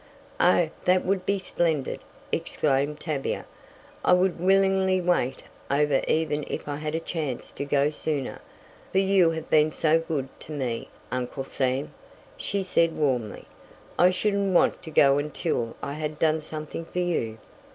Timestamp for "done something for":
16.17-16.97